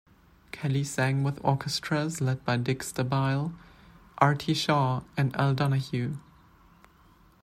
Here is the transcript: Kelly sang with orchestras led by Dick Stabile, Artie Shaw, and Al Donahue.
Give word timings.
Kelly 0.51 0.83
sang 0.83 1.21
with 1.21 1.39
orchestras 1.45 2.21
led 2.21 2.43
by 2.43 2.57
Dick 2.57 2.79
Stabile, 2.81 3.53
Artie 4.17 4.55
Shaw, 4.55 5.03
and 5.15 5.35
Al 5.35 5.53
Donahue. 5.53 6.17